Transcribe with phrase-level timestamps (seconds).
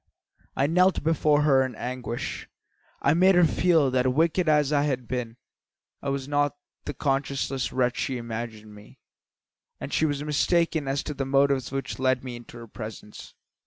[0.55, 2.49] I knelt before her in anguish.
[3.03, 5.37] I made her feel that, wicked as I had been,
[6.01, 8.95] I was not the conscienceless wretch she had imagined, and
[9.79, 13.35] that she was mistaken as to the motives which led me into her presence.